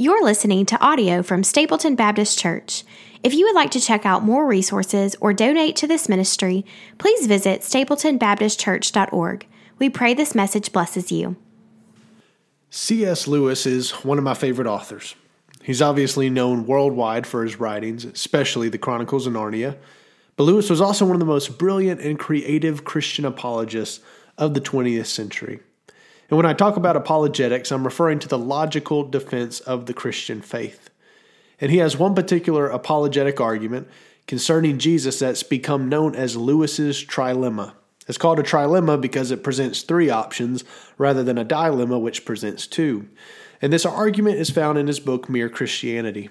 [0.00, 2.84] You're listening to audio from Stapleton Baptist Church.
[3.22, 6.64] If you would like to check out more resources or donate to this ministry,
[6.96, 9.46] please visit stapletonbaptistchurch.org.
[9.78, 11.36] We pray this message blesses you.
[12.70, 13.28] C.S.
[13.28, 15.16] Lewis is one of my favorite authors.
[15.62, 19.76] He's obviously known worldwide for his writings, especially the Chronicles of Narnia.
[20.36, 24.00] But Lewis was also one of the most brilliant and creative Christian apologists
[24.38, 25.60] of the 20th century.
[26.30, 30.40] And when I talk about apologetics, I'm referring to the logical defense of the Christian
[30.40, 30.88] faith.
[31.60, 33.88] And he has one particular apologetic argument
[34.28, 37.72] concerning Jesus that's become known as Lewis's trilemma.
[38.06, 40.64] It's called a trilemma because it presents three options
[40.98, 43.08] rather than a dilemma, which presents two.
[43.60, 46.30] And this argument is found in his book, Mere Christianity.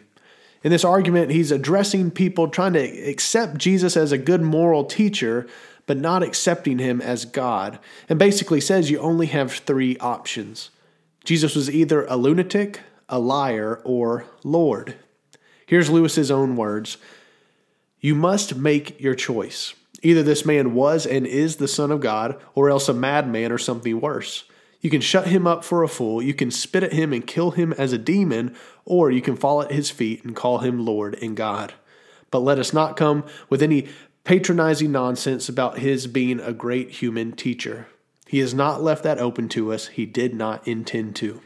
[0.63, 5.47] In this argument, he's addressing people trying to accept Jesus as a good moral teacher,
[5.89, 10.69] but not accepting him as God, and basically says you only have three options.
[11.23, 14.97] Jesus was either a lunatic, a liar, or Lord.
[15.65, 16.97] Here's Lewis's own words
[17.99, 19.73] You must make your choice.
[20.03, 23.57] Either this man was and is the Son of God, or else a madman or
[23.57, 24.43] something worse.
[24.81, 27.49] You can shut him up for a fool, you can spit at him and kill
[27.49, 31.17] him as a demon, or you can fall at his feet and call him Lord
[31.19, 31.73] and God.
[32.29, 33.87] But let us not come with any
[34.29, 37.87] patronizing nonsense about his being a great human teacher.
[38.27, 39.87] He has not left that open to us.
[39.87, 41.41] He did not intend to.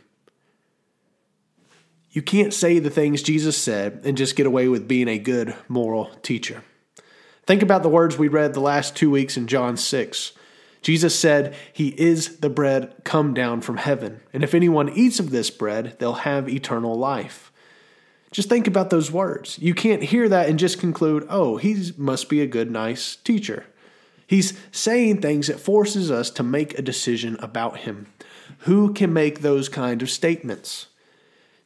[2.12, 5.56] You can't say the things Jesus said and just get away with being a good
[5.70, 6.62] moral teacher.
[7.46, 10.34] Think about the words we read the last two weeks in John 6.
[10.82, 15.30] Jesus said, He is the bread come down from heaven, and if anyone eats of
[15.30, 17.53] this bread, they'll have eternal life.
[18.34, 19.60] Just think about those words.
[19.60, 23.68] You can't hear that and just conclude, oh, he must be a good, nice teacher.
[24.26, 28.08] He's saying things that forces us to make a decision about him.
[28.62, 30.88] Who can make those kind of statements?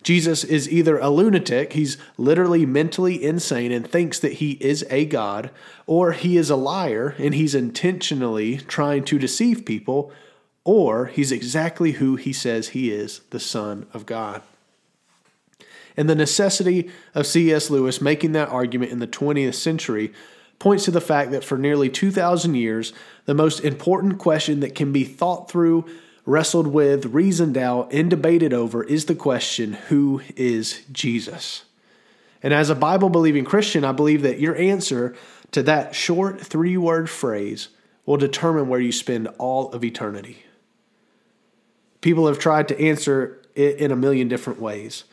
[0.04, 5.06] Jesus is either a lunatic, he's literally mentally insane and thinks that he is a
[5.06, 5.52] God,
[5.86, 10.12] or he is a liar and he's intentionally trying to deceive people,
[10.66, 14.42] or he's exactly who he says he is, the Son of God
[15.98, 17.70] and the necessity of C.S.
[17.70, 20.14] Lewis making that argument in the 20th century
[20.60, 22.94] points to the fact that for nearly 2,000 years,
[23.26, 25.86] the most important question that can be thought through,
[26.26, 31.66] wrestled with, reasoned out, and debated over is the question who is Jesus?
[32.42, 35.16] And as a Bible believing Christian, I believe that your answer
[35.52, 37.70] to that short three word phrase
[38.06, 40.44] will determine where you spend all of eternity.
[42.02, 45.04] People have tried to answer it in a million different ways.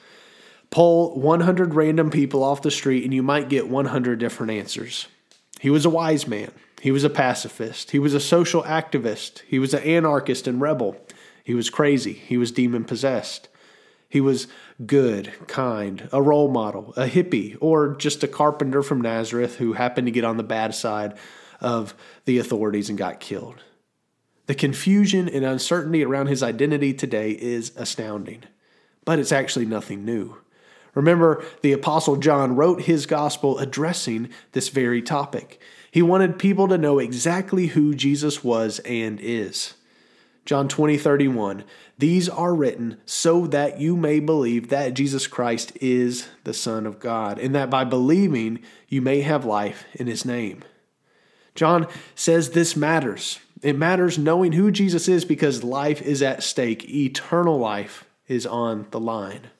[0.74, 5.06] Pull 100 random people off the street and you might get 100 different answers.
[5.60, 6.50] He was a wise man.
[6.82, 7.92] He was a pacifist.
[7.92, 9.42] He was a social activist.
[9.46, 10.96] He was an anarchist and rebel.
[11.44, 12.12] He was crazy.
[12.14, 13.48] He was demon possessed.
[14.08, 14.48] He was
[14.84, 20.08] good, kind, a role model, a hippie, or just a carpenter from Nazareth who happened
[20.08, 21.16] to get on the bad side
[21.60, 23.62] of the authorities and got killed.
[24.46, 28.42] The confusion and uncertainty around his identity today is astounding,
[29.04, 30.38] but it's actually nothing new.
[30.94, 35.60] Remember, the Apostle John wrote his gospel addressing this very topic.
[35.91, 39.75] He wanted people to know exactly who Jesus was and is.
[40.44, 41.65] John 20, 31.
[41.99, 47.00] These are written so that you may believe that Jesus Christ is the Son of
[47.00, 50.62] God, and that by believing you may have life in his name.
[51.54, 53.38] John says this matters.
[53.62, 58.87] It matters knowing who Jesus is because life is at stake, eternal life is on
[58.91, 59.50] the line.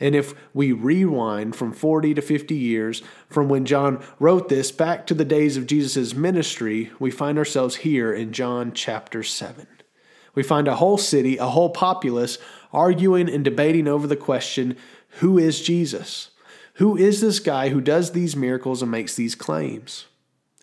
[0.00, 5.06] And if we rewind from 40 to 50 years from when John wrote this back
[5.06, 9.66] to the days of Jesus' ministry, we find ourselves here in John chapter 7.
[10.34, 12.38] We find a whole city, a whole populace,
[12.72, 14.76] arguing and debating over the question
[15.18, 16.30] who is Jesus?
[16.74, 20.06] Who is this guy who does these miracles and makes these claims?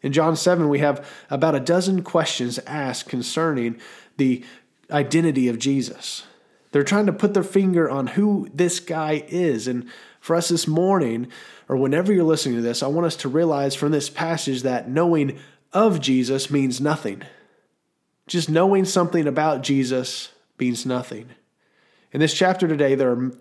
[0.02, 3.80] In John 7, we have about a dozen questions asked concerning
[4.16, 4.44] the
[4.90, 6.24] identity of Jesus.
[6.72, 9.68] They're trying to put their finger on who this guy is.
[9.68, 9.88] And
[10.20, 11.28] for us this morning,
[11.70, 14.90] or whenever you're listening to this, I want us to realize from this passage that
[14.90, 15.40] knowing
[15.74, 17.24] of Jesus means nothing.
[18.28, 20.30] Just knowing something about Jesus
[20.60, 21.30] means nothing.
[22.12, 23.32] In this chapter today, there are,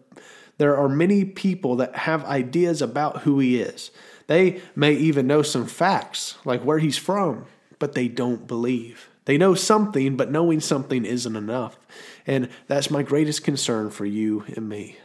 [0.59, 3.91] there are many people that have ideas about who he is.
[4.27, 7.47] They may even know some facts, like where he's from,
[7.79, 9.09] but they don't believe.
[9.27, 11.79] They know something, but knowing something isn't enough.
[12.27, 14.97] And that's my greatest concern for you and me.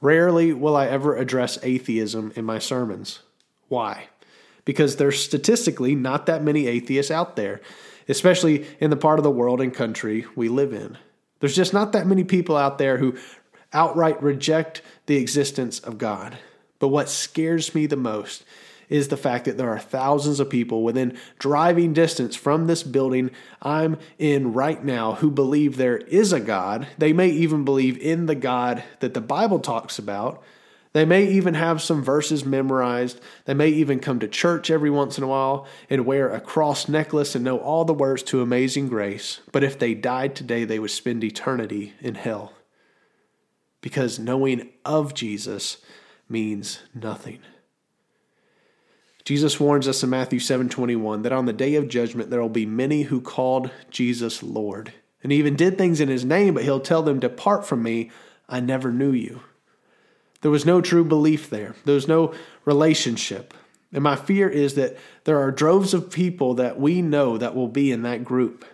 [0.00, 3.20] Rarely will I ever address atheism in my sermons.
[3.68, 4.08] Why?
[4.64, 7.60] Because there's statistically not that many atheists out there,
[8.08, 10.96] especially in the part of the world and country we live in.
[11.40, 13.16] There's just not that many people out there who
[13.72, 16.38] outright reject the existence of God.
[16.78, 18.44] But what scares me the most
[18.88, 23.30] is the fact that there are thousands of people within driving distance from this building
[23.62, 26.86] I'm in right now who believe there is a God.
[26.98, 30.42] They may even believe in the God that the Bible talks about.
[30.92, 33.20] They may even have some verses memorized.
[33.44, 36.88] They may even come to church every once in a while and wear a cross
[36.88, 39.40] necklace and know all the words to Amazing Grace.
[39.52, 42.54] But if they died today, they would spend eternity in hell.
[43.82, 45.76] Because knowing of Jesus
[46.30, 47.40] means nothing.
[49.26, 52.64] Jesus warns us in Matthew 7:21 that on the day of judgment there will be
[52.64, 57.02] many who called Jesus Lord and even did things in his name, but he'll tell
[57.02, 58.12] them, "Depart from me,
[58.48, 59.40] I never knew you."
[60.42, 61.74] There was no true belief there.
[61.84, 62.34] There was no
[62.64, 63.52] relationship.
[63.92, 67.66] And my fear is that there are droves of people that we know that will
[67.66, 68.64] be in that group.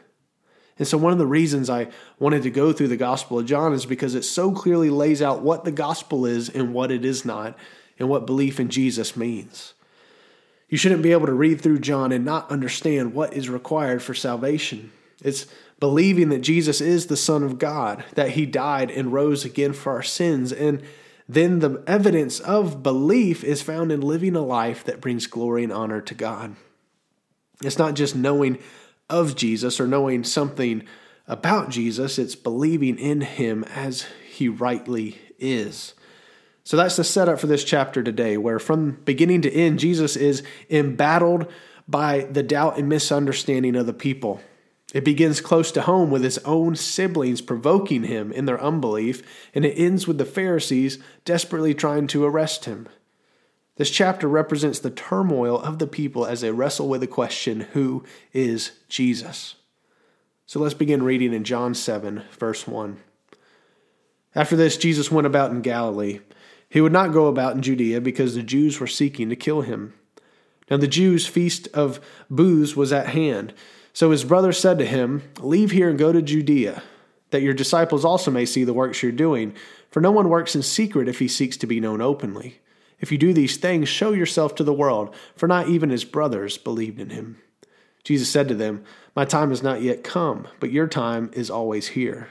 [0.78, 1.88] And so, one of the reasons I
[2.18, 5.40] wanted to go through the Gospel of John is because it so clearly lays out
[5.40, 7.56] what the gospel is and what it is not,
[7.98, 9.72] and what belief in Jesus means.
[10.72, 14.14] You shouldn't be able to read through John and not understand what is required for
[14.14, 14.90] salvation.
[15.22, 15.46] It's
[15.78, 19.92] believing that Jesus is the Son of God, that He died and rose again for
[19.92, 20.50] our sins.
[20.50, 20.82] And
[21.28, 25.74] then the evidence of belief is found in living a life that brings glory and
[25.74, 26.56] honor to God.
[27.62, 28.58] It's not just knowing
[29.10, 30.84] of Jesus or knowing something
[31.28, 35.92] about Jesus, it's believing in Him as He rightly is.
[36.64, 40.42] So that's the setup for this chapter today, where from beginning to end, Jesus is
[40.70, 41.50] embattled
[41.88, 44.40] by the doubt and misunderstanding of the people.
[44.94, 49.22] It begins close to home with his own siblings provoking him in their unbelief,
[49.54, 52.88] and it ends with the Pharisees desperately trying to arrest him.
[53.76, 58.04] This chapter represents the turmoil of the people as they wrestle with the question who
[58.32, 59.56] is Jesus?
[60.46, 62.98] So let's begin reading in John 7, verse 1.
[64.34, 66.20] After this, Jesus went about in Galilee
[66.72, 69.92] he would not go about in Judea because the Jews were seeking to kill him.
[70.70, 73.52] Now the Jews' feast of booths was at hand.
[73.92, 76.82] So his brother said to him, Leave here and go to Judea,
[77.28, 79.54] that your disciples also may see the works you're doing.
[79.90, 82.60] For no one works in secret if he seeks to be known openly.
[83.00, 86.56] If you do these things, show yourself to the world, for not even his brothers
[86.56, 87.36] believed in him.
[88.02, 88.82] Jesus said to them,
[89.14, 92.28] My time has not yet come, but your time is always here.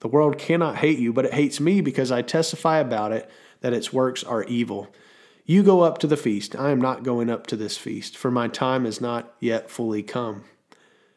[0.00, 3.30] The world cannot hate you, but it hates me because I testify about it
[3.60, 4.88] that its works are evil.
[5.44, 6.54] You go up to the feast.
[6.56, 10.02] I am not going up to this feast, for my time is not yet fully
[10.02, 10.44] come.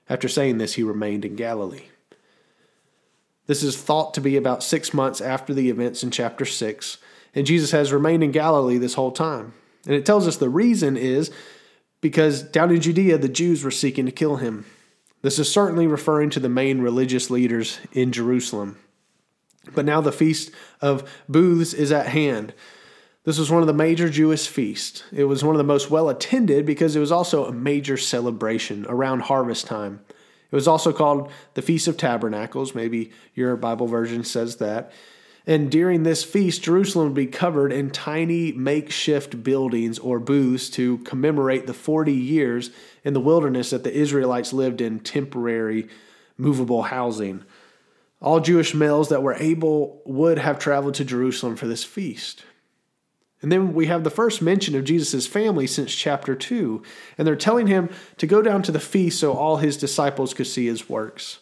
[0.10, 1.86] After saying this, he remained in Galilee.
[3.46, 6.98] This is thought to be about six months after the events in chapter 6,
[7.36, 9.54] and Jesus has remained in Galilee this whole time.
[9.86, 11.30] And it tells us the reason is
[12.00, 14.66] because down in Judea, the Jews were seeking to kill him.
[15.22, 18.78] This is certainly referring to the main religious leaders in Jerusalem.
[19.74, 20.52] But now the Feast
[20.82, 22.54] of Booths is at hand.
[23.24, 25.04] This was one of the major Jewish feasts.
[25.14, 28.86] It was one of the most well attended because it was also a major celebration
[28.90, 30.02] around harvest time.
[30.10, 32.76] It was also called the Feast of Tabernacles.
[32.76, 34.92] Maybe your Bible version says that.
[35.46, 41.00] And during this feast, Jerusalem would be covered in tiny makeshift buildings or booths to
[41.00, 42.72] commemorate the 40 years
[43.04, 45.90] in the wilderness that the Israelites lived in temporary,
[46.38, 47.44] movable housing.
[48.24, 52.46] All Jewish males that were able would have traveled to Jerusalem for this feast.
[53.42, 56.82] And then we have the first mention of Jesus' family since chapter 2.
[57.18, 60.48] And they're telling him to go down to the feast so all his disciples could
[60.48, 61.40] see his works.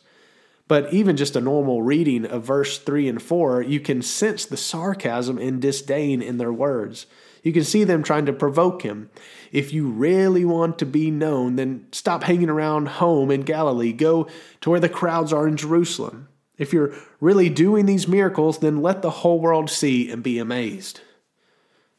[0.67, 4.57] But even just a normal reading of verse 3 and 4, you can sense the
[4.57, 7.05] sarcasm and disdain in their words.
[7.43, 9.11] You can see them trying to provoke him.
[9.51, 13.93] If you really want to be known, then stop hanging around home in Galilee.
[13.93, 14.27] Go
[14.61, 16.27] to where the crowds are in Jerusalem.
[16.61, 21.01] If you're really doing these miracles, then let the whole world see and be amazed.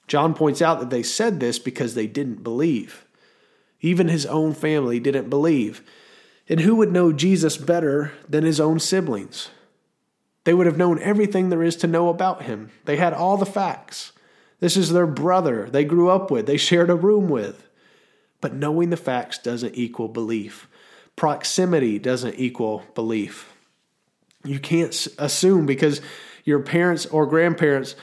[0.07, 3.04] John points out that they said this because they didn't believe.
[3.81, 5.83] Even his own family didn't believe.
[6.49, 9.49] And who would know Jesus better than his own siblings?
[10.45, 12.71] They would have known everything there is to know about him.
[12.85, 14.12] They had all the facts.
[14.61, 17.66] This is their brother they grew up with, they shared a room with.
[18.40, 20.69] But knowing the facts doesn't equal belief.
[21.16, 23.51] Proximity doesn't equal belief.
[24.45, 26.01] You can't assume because
[26.45, 27.95] your parents or grandparents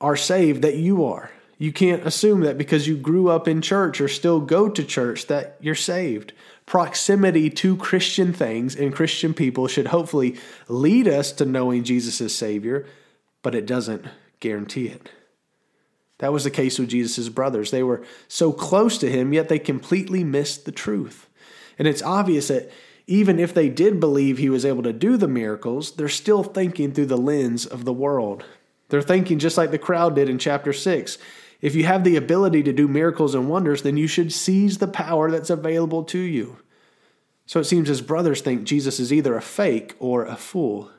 [0.00, 1.30] are saved that you are.
[1.58, 5.26] You can't assume that because you grew up in church or still go to church
[5.28, 6.32] that you're saved.
[6.66, 10.36] Proximity to Christian things and Christian people should hopefully
[10.68, 12.86] lead us to knowing Jesus as Savior,
[13.42, 14.06] but it doesn't
[14.40, 15.10] guarantee it.
[16.18, 17.70] That was the case with Jesus' brothers.
[17.70, 21.28] They were so close to him, yet they completely missed the truth.
[21.78, 22.70] And it's obvious that
[23.06, 26.92] even if they did believe he was able to do the miracles, they're still thinking
[26.92, 28.44] through the lens of the world.
[28.88, 31.18] They're thinking just like the crowd did in chapter 6.
[31.60, 34.88] If you have the ability to do miracles and wonders, then you should seize the
[34.88, 36.58] power that's available to you.
[37.46, 40.90] So it seems his brothers think Jesus is either a fake or a fool.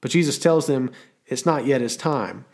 [0.00, 0.90] But Jesus tells them
[1.26, 2.44] it's not yet his time.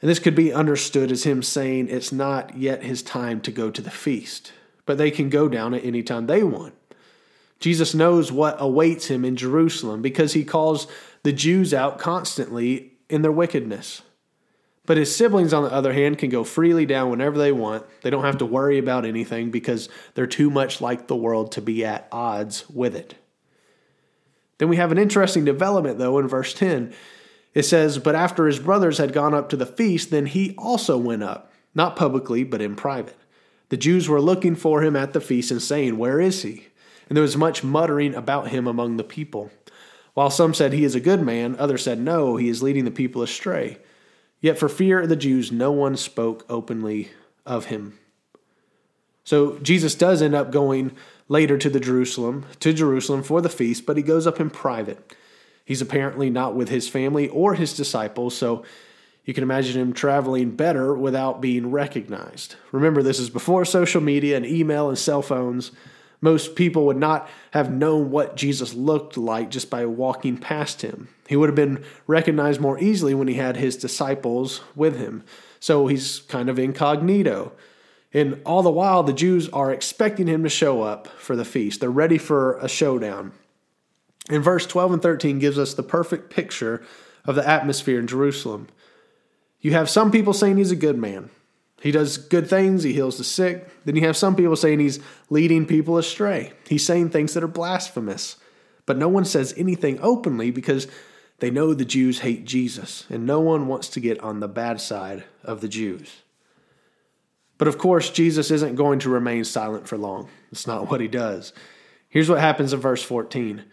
[0.00, 3.70] And this could be understood as him saying it's not yet his time to go
[3.70, 4.52] to the feast,
[4.86, 6.74] but they can go down at any time they want.
[7.60, 10.86] Jesus knows what awaits him in Jerusalem because he calls
[11.22, 14.02] the Jews out constantly in their wickedness.
[14.86, 17.84] But his siblings, on the other hand, can go freely down whenever they want.
[18.00, 21.60] They don't have to worry about anything because they're too much like the world to
[21.60, 23.14] be at odds with it.
[24.56, 26.94] Then we have an interesting development, though, in verse 10.
[27.52, 30.96] It says, But after his brothers had gone up to the feast, then he also
[30.96, 33.16] went up, not publicly, but in private.
[33.68, 36.67] The Jews were looking for him at the feast and saying, Where is he?
[37.08, 39.50] And there was much muttering about him among the people.
[40.14, 42.90] While some said he is a good man, others said, No, he is leading the
[42.90, 43.78] people astray.
[44.40, 47.10] Yet for fear of the Jews, no one spoke openly
[47.46, 47.98] of him.
[49.24, 50.92] So Jesus does end up going
[51.28, 55.14] later to the Jerusalem, to Jerusalem for the feast, but he goes up in private.
[55.64, 58.64] He's apparently not with his family or his disciples, so
[59.26, 62.56] you can imagine him traveling better without being recognized.
[62.72, 65.72] Remember, this is before social media and email and cell phones.
[66.20, 71.08] Most people would not have known what Jesus looked like just by walking past him.
[71.28, 75.22] He would have been recognized more easily when he had his disciples with him.
[75.60, 77.52] So he's kind of incognito.
[78.12, 81.80] And all the while, the Jews are expecting him to show up for the feast.
[81.80, 83.32] They're ready for a showdown.
[84.30, 86.84] And verse 12 and 13 gives us the perfect picture
[87.24, 88.68] of the atmosphere in Jerusalem.
[89.60, 91.30] You have some people saying he's a good man.
[91.80, 93.68] He does good things, he heals the sick.
[93.84, 96.52] Then you have some people saying he's leading people astray.
[96.68, 98.36] He's saying things that are blasphemous.
[98.84, 100.88] But no one says anything openly because
[101.40, 104.80] they know the Jews hate Jesus, and no one wants to get on the bad
[104.80, 106.22] side of the Jews.
[107.58, 110.28] But of course, Jesus isn't going to remain silent for long.
[110.50, 111.52] It's not what he does.
[112.08, 113.64] Here's what happens in verse 14.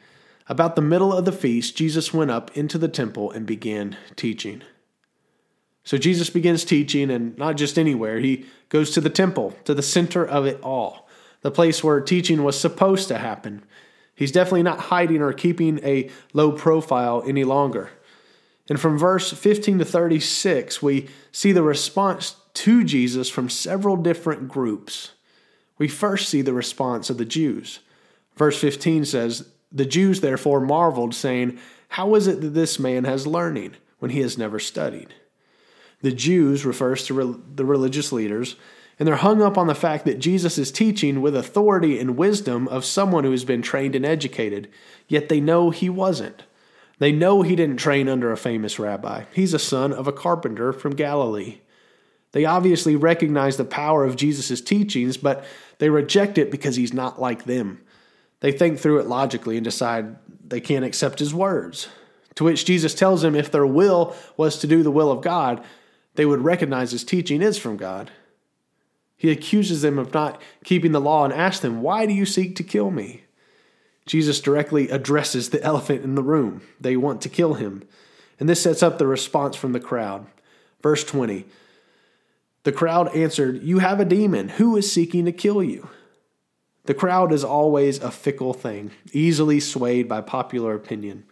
[0.47, 4.61] About the middle of the feast, Jesus went up into the temple and began teaching.
[5.85, 9.83] So Jesus begins teaching, and not just anywhere, he goes to the temple, to the
[9.83, 11.07] center of it all,
[11.41, 13.63] the place where teaching was supposed to happen.
[14.15, 17.91] He's definitely not hiding or keeping a low profile any longer.
[18.67, 24.47] And from verse 15 to 36, we see the response to Jesus from several different
[24.47, 25.11] groups.
[25.77, 27.79] We first see the response of the Jews.
[28.35, 33.27] Verse 15 says, The Jews therefore marveled, saying, How is it that this man has
[33.27, 35.13] learning when he has never studied?
[36.05, 38.57] The Jews refers to re- the religious leaders,
[38.99, 42.67] and they're hung up on the fact that Jesus is teaching with authority and wisdom
[42.67, 44.69] of someone who has been trained and educated,
[45.07, 46.43] yet they know he wasn't.
[46.99, 49.23] They know he didn't train under a famous rabbi.
[49.33, 51.61] He's a son of a carpenter from Galilee.
[52.33, 55.43] They obviously recognize the power of Jesus' teachings, but
[55.79, 57.81] they reject it because he's not like them.
[58.41, 61.87] They think through it logically and decide they can't accept his words.
[62.35, 65.65] To which Jesus tells them if their will was to do the will of God,
[66.15, 68.11] they would recognize his teaching is from God.
[69.17, 72.55] He accuses them of not keeping the law and asks them, Why do you seek
[72.57, 73.23] to kill me?
[74.05, 76.61] Jesus directly addresses the elephant in the room.
[76.79, 77.83] They want to kill him.
[78.39, 80.27] And this sets up the response from the crowd.
[80.81, 81.45] Verse 20
[82.63, 84.49] The crowd answered, You have a demon.
[84.49, 85.89] Who is seeking to kill you?
[86.83, 91.23] The crowd is always a fickle thing, easily swayed by popular opinion.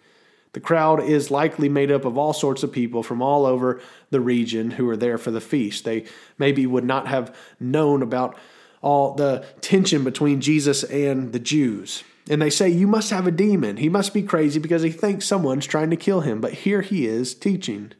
[0.53, 3.81] The crowd is likely made up of all sorts of people from all over
[4.11, 5.83] the region who are there for the feast.
[5.83, 6.05] They
[6.37, 8.37] maybe would not have known about
[8.81, 12.03] all the tension between Jesus and the Jews.
[12.29, 13.77] And they say, You must have a demon.
[13.77, 16.39] He must be crazy because he thinks someone's trying to kill him.
[16.39, 17.91] But here he is teaching.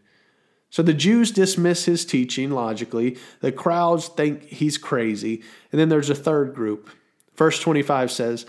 [0.70, 3.18] So the Jews dismiss his teaching logically.
[3.42, 5.44] The crowds think he's crazy.
[5.72, 6.90] And then there's a third group.
[7.36, 8.46] Verse 25 says,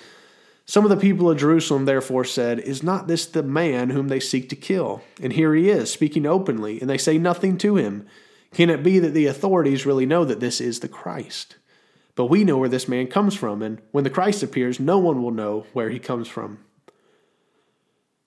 [0.66, 4.20] some of the people of Jerusalem therefore said, Is not this the man whom they
[4.20, 5.02] seek to kill?
[5.20, 8.06] And here he is, speaking openly, and they say nothing to him.
[8.54, 11.56] Can it be that the authorities really know that this is the Christ?
[12.14, 15.22] But we know where this man comes from, and when the Christ appears, no one
[15.22, 16.60] will know where he comes from.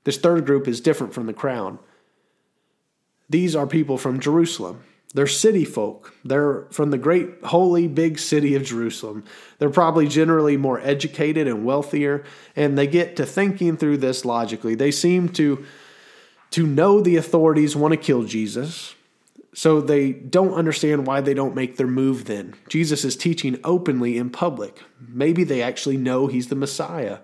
[0.03, 1.79] This third group is different from the crowd.
[3.29, 4.83] These are people from Jerusalem.
[5.13, 6.13] They're city folk.
[6.25, 9.23] They're from the great holy big city of Jerusalem.
[9.57, 12.23] They're probably generally more educated and wealthier,
[12.55, 14.75] and they get to thinking through this logically.
[14.75, 15.65] They seem to
[16.51, 18.95] to know the authorities want to kill Jesus.
[19.53, 22.53] So they don't understand why they don't make their move then.
[22.69, 24.83] Jesus is teaching openly in public.
[24.99, 27.19] Maybe they actually know he's the Messiah.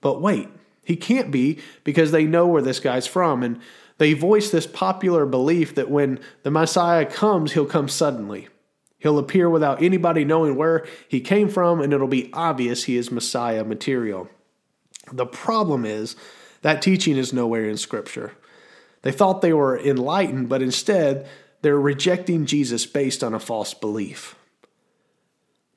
[0.00, 0.48] But wait,
[0.82, 3.60] he can't be because they know where this guy's from and
[3.98, 8.48] They voice this popular belief that when the Messiah comes, he'll come suddenly.
[8.98, 13.10] He'll appear without anybody knowing where he came from, and it'll be obvious he is
[13.10, 14.28] Messiah material.
[15.12, 16.16] The problem is
[16.62, 18.32] that teaching is nowhere in Scripture.
[19.02, 21.28] They thought they were enlightened, but instead,
[21.62, 24.34] they're rejecting Jesus based on a false belief.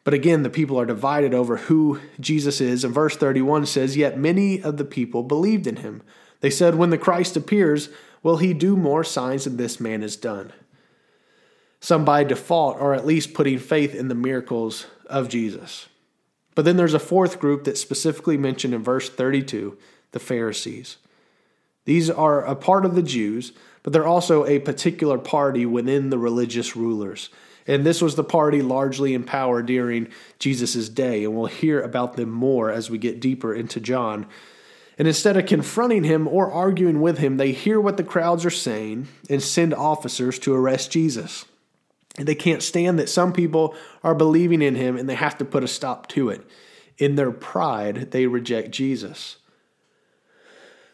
[0.03, 2.83] But again, the people are divided over who Jesus is.
[2.83, 6.01] And verse 31 says, Yet many of the people believed in him.
[6.41, 7.89] They said, When the Christ appears,
[8.23, 10.53] will he do more signs than this man has done?
[11.79, 15.88] Some by default are at least putting faith in the miracles of Jesus.
[16.55, 19.77] But then there's a fourth group that's specifically mentioned in verse 32
[20.11, 20.97] the Pharisees.
[21.85, 26.17] These are a part of the Jews, but they're also a particular party within the
[26.17, 27.29] religious rulers.
[27.65, 30.09] And this was the party largely in power during
[30.39, 31.23] Jesus' day.
[31.23, 34.25] And we'll hear about them more as we get deeper into John.
[34.99, 38.49] And instead of confronting him or arguing with him, they hear what the crowds are
[38.49, 41.45] saying and send officers to arrest Jesus.
[42.17, 45.45] And they can't stand that some people are believing in him and they have to
[45.45, 46.45] put a stop to it.
[46.97, 49.37] In their pride, they reject Jesus.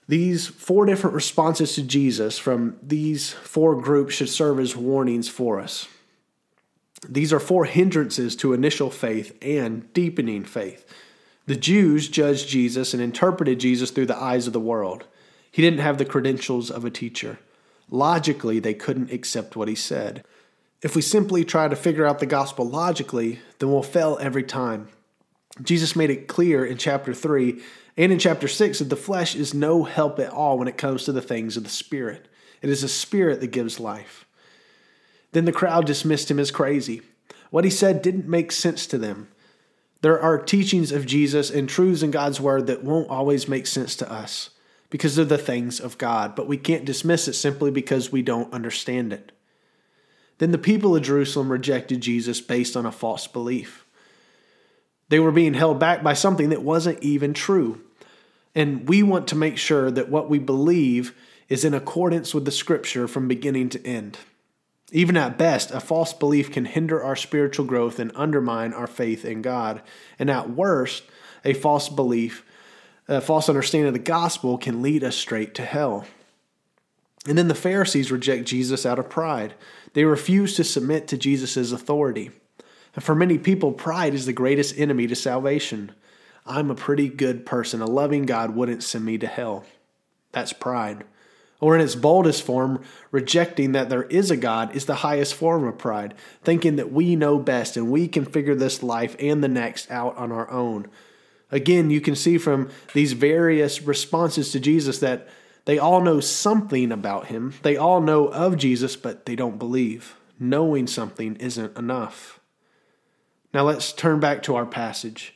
[0.08, 5.60] These four different responses to Jesus from these four groups should serve as warnings for
[5.60, 5.88] us.
[7.10, 10.86] These are four hindrances to initial faith and deepening faith.
[11.48, 15.06] The Jews judged Jesus and interpreted Jesus through the eyes of the world.
[15.52, 17.40] He didn't have the credentials of a teacher.
[17.90, 20.24] Logically, they couldn't accept what he said.
[20.82, 24.90] If we simply try to figure out the gospel logically, then we'll fail every time.
[25.62, 27.62] Jesus made it clear in chapter 3
[27.96, 31.06] and in chapter 6 that the flesh is no help at all when it comes
[31.06, 32.28] to the things of the Spirit.
[32.62, 34.26] It is the Spirit that gives life.
[35.32, 37.02] Then the crowd dismissed him as crazy.
[37.52, 39.30] What he said didn't make sense to them.
[40.02, 43.96] There are teachings of Jesus and truths in God's word that won't always make sense
[43.98, 44.52] to us
[44.90, 48.54] because they're the things of God, but we can't dismiss it simply because we don't
[48.54, 49.32] understand it.
[50.38, 53.86] Then the people of Jerusalem rejected Jesus based on a false belief.
[55.10, 57.82] They were being held back by something that wasn't even true.
[58.54, 61.14] And we want to make sure that what we believe
[61.50, 64.18] is in accordance with the scripture from beginning to end.
[64.92, 69.26] Even at best, a false belief can hinder our spiritual growth and undermine our faith
[69.26, 69.82] in God.
[70.20, 71.04] And at worst,
[71.44, 72.46] a false belief,
[73.08, 76.06] a false understanding of the gospel can lead us straight to hell.
[77.28, 79.56] And then the Pharisees reject Jesus out of pride.
[79.94, 82.32] They refuse to submit to Jesus' authority.
[82.94, 85.92] And for many people, pride is the greatest enemy to salvation.
[86.46, 87.82] I'm a pretty good person.
[87.82, 89.66] A loving God wouldn't send me to hell.
[90.32, 91.06] That's pride.
[91.66, 95.64] Or in its boldest form, rejecting that there is a God is the highest form
[95.68, 99.48] of pride, thinking that we know best and we can figure this life and the
[99.48, 100.86] next out on our own.
[101.50, 105.28] Again, you can see from these various responses to Jesus that
[105.66, 107.56] they all know something about him.
[107.64, 110.16] They all know of Jesus, but they don't believe.
[110.40, 112.40] Knowing something isn't enough.
[113.56, 115.34] Now let's turn back to our passage.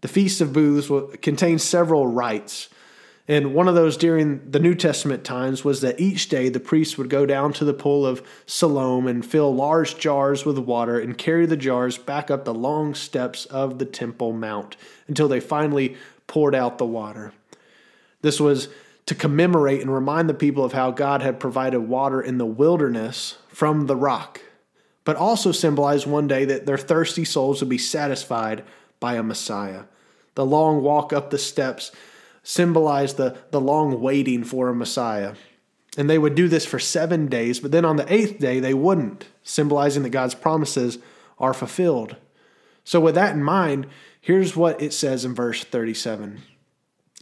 [0.00, 0.90] The Feast of Booths
[1.22, 2.68] contains several rites.
[3.28, 6.98] And one of those during the New Testament times was that each day the priests
[6.98, 11.16] would go down to the pool of Siloam and fill large jars with water and
[11.16, 15.96] carry the jars back up the long steps of the Temple Mount until they finally
[16.26, 17.32] poured out the water.
[18.22, 18.68] This was
[19.06, 23.38] to commemorate and remind the people of how God had provided water in the wilderness
[23.48, 24.40] from the rock,
[25.04, 28.64] but also symbolized one day that their thirsty souls would be satisfied
[28.98, 29.84] by a Messiah.
[30.34, 31.92] The long walk up the steps
[32.42, 35.34] symbolized the, the long waiting for a Messiah.
[35.96, 38.74] And they would do this for seven days, but then on the eighth day, they
[38.74, 40.98] wouldn't, symbolizing that God's promises
[41.38, 42.16] are fulfilled.
[42.84, 43.86] So, with that in mind,
[44.20, 46.40] here's what it says in verse 37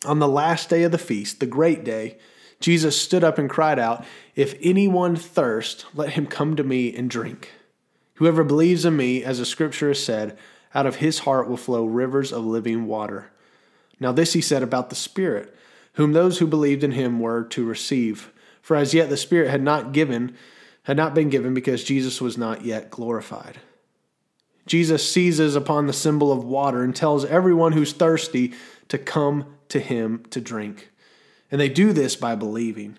[0.04, 2.18] on the last day of the feast, the great day,
[2.58, 4.04] Jesus stood up and cried out,
[4.34, 7.50] If anyone thirst, let him come to me and drink.
[8.14, 10.38] Whoever believes in me, as the scripture has said,
[10.74, 13.30] out of his heart will flow rivers of living water.
[14.00, 15.54] Now, this he said about the Spirit,
[15.94, 18.32] whom those who believed in him were to receive.
[18.62, 20.34] For as yet the Spirit had not given,
[20.84, 23.58] had not been given because Jesus was not yet glorified.
[24.66, 28.52] Jesus seizes upon the symbol of water and tells everyone who's thirsty
[28.88, 30.90] to come to him to drink.
[31.50, 32.98] And they do this by believing.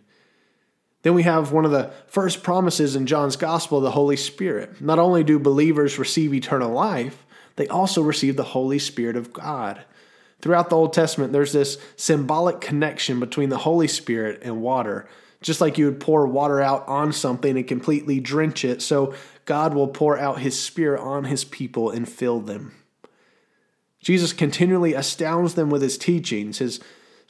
[1.03, 4.81] Then we have one of the first promises in John's gospel, the Holy Spirit.
[4.81, 9.83] Not only do believers receive eternal life, they also receive the Holy Spirit of God.
[10.41, 15.07] Throughout the Old Testament, there's this symbolic connection between the Holy Spirit and water.
[15.41, 19.13] Just like you would pour water out on something and completely drench it, so
[19.45, 22.75] God will pour out his Spirit on his people and fill them.
[23.99, 26.79] Jesus continually astounds them with his teachings, his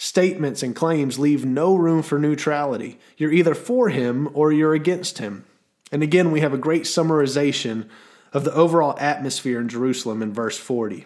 [0.04, 2.97] Statements and claims leave no room for neutrality.
[3.17, 5.45] You're either for him or you're against him.
[5.91, 7.88] And again, we have a great summarization
[8.34, 11.06] of the overall atmosphere in Jerusalem in verse 40.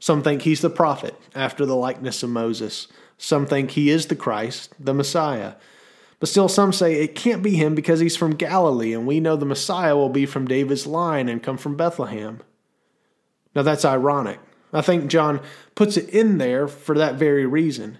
[0.00, 2.88] Some think he's the prophet, after the likeness of Moses.
[3.18, 5.54] Some think he is the Christ, the Messiah.
[6.18, 9.36] But still, some say it can't be him because he's from Galilee, and we know
[9.36, 12.40] the Messiah will be from David's line and come from Bethlehem.
[13.54, 14.40] Now, that's ironic.
[14.72, 15.40] I think John
[15.74, 17.98] puts it in there for that very reason.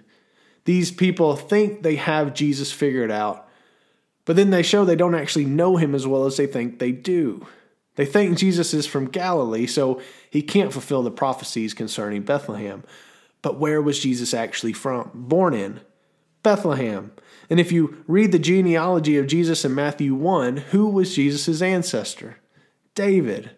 [0.65, 3.47] These people think they have Jesus figured out,
[4.25, 6.91] but then they show they don't actually know him as well as they think they
[6.91, 7.45] do.
[7.95, 12.83] They think Jesus is from Galilee, so he can't fulfill the prophecies concerning Bethlehem.
[13.41, 15.11] But where was Jesus actually from?
[15.13, 15.81] Born in
[16.43, 17.11] Bethlehem.
[17.49, 22.37] And if you read the genealogy of Jesus in Matthew 1, who was Jesus' ancestor?
[22.95, 23.51] David.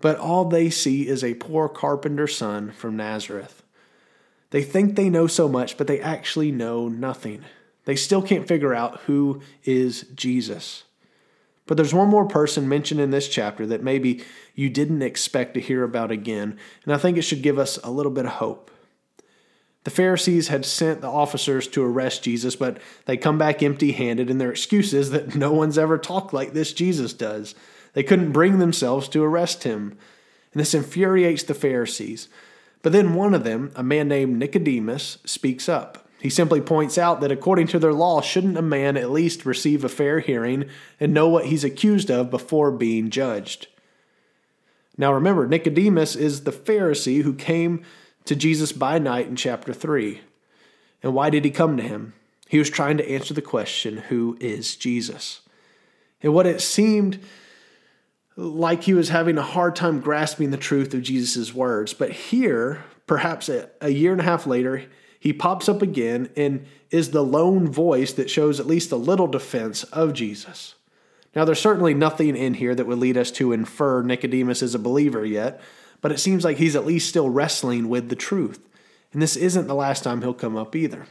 [0.00, 3.62] But all they see is a poor carpenter's son from Nazareth.
[4.50, 7.44] They think they know so much, but they actually know nothing.
[7.86, 10.83] They still can't figure out who is Jesus.
[11.66, 14.22] But there's one more person mentioned in this chapter that maybe
[14.54, 17.90] you didn't expect to hear about again, and I think it should give us a
[17.90, 18.70] little bit of hope.
[19.84, 24.30] The Pharisees had sent the officers to arrest Jesus, but they come back empty handed,
[24.30, 27.54] and their excuse is that no one's ever talked like this Jesus does.
[27.92, 29.96] They couldn't bring themselves to arrest him.
[30.52, 32.28] And this infuriates the Pharisees.
[32.82, 36.03] But then one of them, a man named Nicodemus, speaks up.
[36.24, 39.84] He simply points out that according to their law, shouldn't a man at least receive
[39.84, 43.66] a fair hearing and know what he's accused of before being judged?
[44.96, 47.84] Now remember, Nicodemus is the Pharisee who came
[48.24, 50.22] to Jesus by night in chapter 3.
[51.02, 52.14] And why did he come to him?
[52.48, 55.42] He was trying to answer the question, Who is Jesus?
[56.22, 57.22] And what it seemed
[58.34, 61.92] like he was having a hard time grasping the truth of Jesus' words.
[61.92, 64.84] But here, perhaps a, a, year and a half later,
[65.24, 69.26] he pops up again and is the lone voice that shows at least a little
[69.26, 70.74] defense of Jesus.
[71.34, 74.78] Now, there's certainly nothing in here that would lead us to infer Nicodemus is a
[74.78, 75.62] believer yet,
[76.02, 78.68] but it seems like he's at least still wrestling with the truth.
[79.14, 81.06] And this isn't the last time he'll come up either.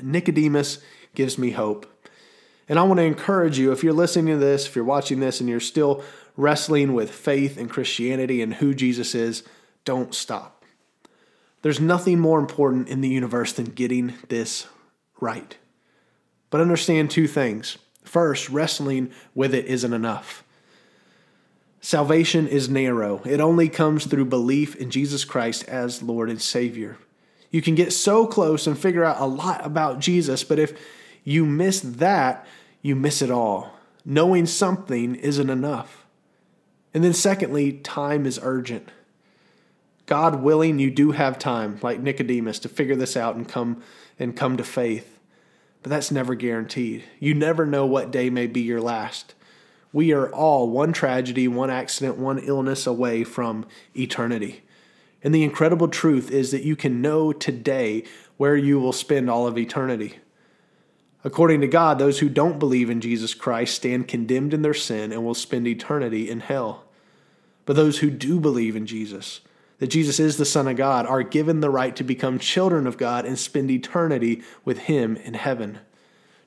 [0.00, 0.78] Nicodemus
[1.16, 1.92] gives me hope.
[2.68, 5.40] And I want to encourage you if you're listening to this, if you're watching this,
[5.40, 6.04] and you're still
[6.36, 9.42] wrestling with faith and Christianity and who Jesus is,
[9.84, 10.53] don't stop.
[11.64, 14.66] There's nothing more important in the universe than getting this
[15.18, 15.56] right.
[16.50, 17.78] But understand two things.
[18.02, 20.44] First, wrestling with it isn't enough.
[21.80, 26.98] Salvation is narrow, it only comes through belief in Jesus Christ as Lord and Savior.
[27.50, 30.78] You can get so close and figure out a lot about Jesus, but if
[31.24, 32.46] you miss that,
[32.82, 33.72] you miss it all.
[34.04, 36.04] Knowing something isn't enough.
[36.92, 38.90] And then, secondly, time is urgent.
[40.06, 43.82] God willing, you do have time, like Nicodemus, to figure this out and come
[44.18, 45.18] and come to faith.
[45.82, 47.04] But that's never guaranteed.
[47.20, 49.34] You never know what day may be your last.
[49.92, 54.62] We are all one tragedy, one accident, one illness away from eternity.
[55.22, 58.04] And the incredible truth is that you can know today
[58.36, 60.18] where you will spend all of eternity.
[61.22, 65.12] According to God, those who don't believe in Jesus Christ stand condemned in their sin
[65.12, 66.84] and will spend eternity in hell.
[67.64, 69.40] But those who do believe in Jesus,
[69.78, 72.96] that Jesus is the Son of God, are given the right to become children of
[72.96, 75.80] God and spend eternity with Him in heaven.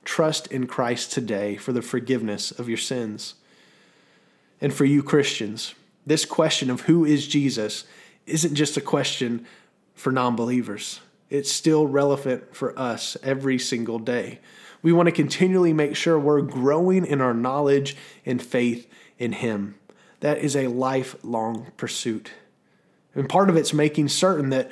[0.06, 3.36] Trust in Christ today for the forgiveness of your sins.
[4.62, 7.86] And for you Christians, this question of who is Jesus
[8.26, 9.46] isn't just a question
[9.94, 11.02] for non believers.
[11.30, 14.40] It's still relevant for us every single day.
[14.82, 19.76] We want to continually make sure we're growing in our knowledge and faith in Him.
[20.22, 22.32] That is a lifelong pursuit.
[23.18, 24.70] And part of it's making certain that,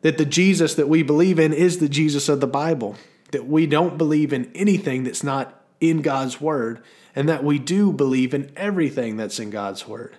[0.00, 2.96] that the Jesus that we believe in is the Jesus of the Bible,
[3.30, 6.82] that we don't believe in anything that's not in God's Word,
[7.14, 10.16] and that we do believe in everything that's in God's Word.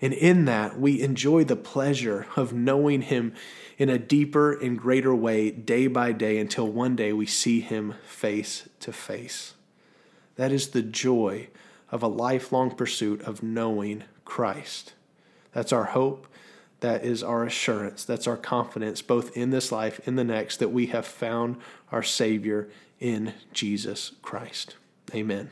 [0.00, 3.34] And in that, we enjoy the pleasure of knowing Him
[3.78, 7.94] in a deeper and greater way day by day until one day we see Him
[8.06, 9.54] face to face.
[10.36, 11.48] That is the joy
[11.90, 14.92] of a lifelong pursuit of knowing Christ.
[15.52, 16.28] That's our hope.
[16.80, 18.04] That is our assurance.
[18.04, 21.56] That's our confidence, both in this life, in the next, that we have found
[21.90, 22.68] our Savior
[23.00, 24.76] in Jesus Christ.
[25.14, 25.50] Amen.